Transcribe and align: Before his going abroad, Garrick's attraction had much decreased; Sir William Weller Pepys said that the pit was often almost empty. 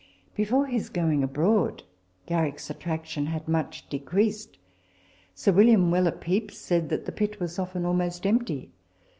Before 0.35 0.65
his 0.65 0.89
going 0.89 1.21
abroad, 1.21 1.83
Garrick's 2.25 2.71
attraction 2.71 3.27
had 3.27 3.47
much 3.47 3.87
decreased; 3.87 4.57
Sir 5.35 5.51
William 5.51 5.91
Weller 5.91 6.09
Pepys 6.09 6.57
said 6.57 6.89
that 6.89 7.05
the 7.05 7.11
pit 7.11 7.39
was 7.39 7.59
often 7.59 7.85
almost 7.85 8.25
empty. 8.25 8.71